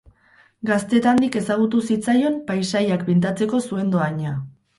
Gaztetandik 0.69 1.37
ezagutu 1.41 1.81
zitzaion 1.89 2.39
paisaiak 2.49 3.05
pintatzeko 3.11 3.61
zuen 3.67 3.95
dohaina. 3.95 4.35